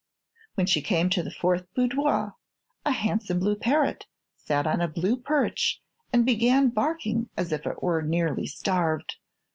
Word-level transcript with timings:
When 0.55 0.65
she 0.65 0.81
came 0.81 1.11
to 1.11 1.21
the 1.21 1.29
fourth 1.29 1.71
boudoir 1.75 2.33
a 2.83 2.91
handsome 2.91 3.37
blue 3.37 3.55
parrot 3.55 4.07
sat 4.35 4.65
on 4.65 4.81
a 4.81 4.87
blue 4.87 5.15
perch 5.15 5.79
and 6.11 6.25
began 6.25 6.69
barking 6.69 7.29
as 7.37 7.51
if 7.51 7.67
it 7.67 7.83
were 7.83 8.01
nearly 8.01 8.47
starved. 8.47 9.17